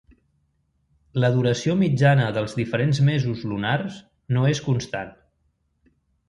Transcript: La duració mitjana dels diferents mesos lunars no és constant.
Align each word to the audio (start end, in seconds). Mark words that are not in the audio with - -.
La 1.23 1.29
duració 1.35 1.75
mitjana 1.81 2.29
dels 2.37 2.55
diferents 2.61 3.03
mesos 3.11 3.45
lunars 3.53 4.01
no 4.37 4.47
és 4.55 4.63
constant. 4.71 5.13